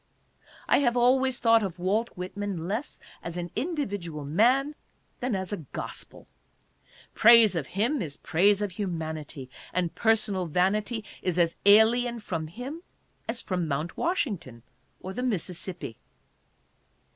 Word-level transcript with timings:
I 0.67 0.79
have 0.79 0.97
always 0.97 1.37
thought 1.37 1.61
of 1.61 1.77
Walt 1.77 2.09
Whitman 2.17 2.67
less 2.67 2.99
as 3.21 3.37
an 3.37 3.51
individual 3.55 4.25
man 4.25 4.73
than 5.19 5.35
as 5.35 5.53
i 5.53 5.57
gospel. 5.73 6.27
Praise 7.13 7.55
of 7.55 7.67
him 7.77 8.01
is 8.01 8.17
praise 8.17 8.63
of 8.63 8.71
humanity, 8.71 9.47
and 9.71 9.93
personal 9.93 10.47
vanity 10.47 11.05
is 11.21 11.37
as 11.37 11.55
alien 11.67 12.19
from 12.19 12.47
him 12.47 12.81
as 13.29 13.43
from 13.43 13.67
Mt. 13.67 13.95
Washington 13.95 14.63
or 15.01 15.13
the 15.13 15.21
Mississippi. 15.21 15.97